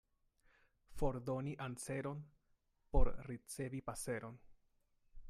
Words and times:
Fordoni 0.95 1.55
anseron, 1.59 2.17
por 2.89 3.07
ricevi 3.27 3.81
paseron. 3.83 4.35